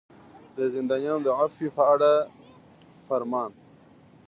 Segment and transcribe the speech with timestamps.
[0.57, 2.11] د زندانیانو د عفوې په اړه
[3.07, 3.51] فرمان.